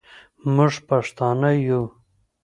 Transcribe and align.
موږ 0.53 0.73
پښتانه 0.87 1.49
یو 1.67 1.81